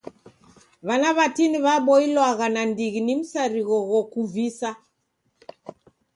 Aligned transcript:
W'ana 0.87 1.09
w'atini 1.17 1.57
w'aboilwagha 1.65 2.47
nandighi 2.53 2.99
ni 3.03 3.13
msarigho 3.19 3.77
ghokuvisa. 3.89 4.69